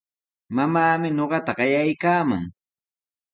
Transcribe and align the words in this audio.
Mamaami 0.55 1.07
ñuqata 1.17 1.51
qayaykaaman. 1.57 2.43